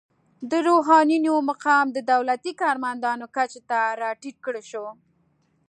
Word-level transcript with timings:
د 0.51 0.51
روحانینو 0.67 1.33
مقام 1.49 1.85
د 1.95 1.99
دولتي 2.11 2.51
کارمندانو 2.61 3.25
کچې 3.35 3.61
ته 3.69 3.79
راټیټ 4.01 4.35
کړل 4.45 4.65
شو. 4.71 4.85